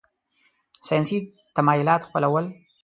[0.87, 1.17] ساینسي
[1.55, 2.45] تمایلات خپلول.